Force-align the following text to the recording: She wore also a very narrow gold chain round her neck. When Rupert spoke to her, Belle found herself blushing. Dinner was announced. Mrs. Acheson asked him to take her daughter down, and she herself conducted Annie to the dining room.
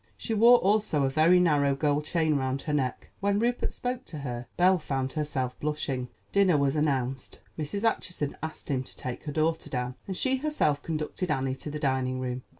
She 0.17 0.33
wore 0.33 0.57
also 0.57 1.03
a 1.03 1.09
very 1.11 1.39
narrow 1.39 1.75
gold 1.75 2.05
chain 2.05 2.33
round 2.35 2.63
her 2.63 2.73
neck. 2.73 3.11
When 3.19 3.37
Rupert 3.37 3.71
spoke 3.71 4.03
to 4.05 4.17
her, 4.21 4.47
Belle 4.57 4.79
found 4.79 5.11
herself 5.11 5.59
blushing. 5.59 6.07
Dinner 6.31 6.57
was 6.57 6.75
announced. 6.75 7.37
Mrs. 7.55 7.83
Acheson 7.87 8.35
asked 8.41 8.71
him 8.71 8.81
to 8.81 8.97
take 8.97 9.25
her 9.25 9.31
daughter 9.31 9.69
down, 9.69 9.93
and 10.07 10.17
she 10.17 10.37
herself 10.37 10.81
conducted 10.81 11.29
Annie 11.29 11.53
to 11.53 11.69
the 11.69 11.77
dining 11.77 12.19
room. 12.19 12.41